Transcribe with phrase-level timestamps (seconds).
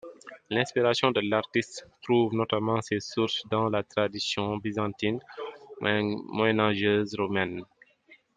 [0.49, 5.19] L’inspiration de l’artiste trouve notamment ses sources dans la tradition byzantine
[5.79, 7.63] moyenâgeuse roumaine.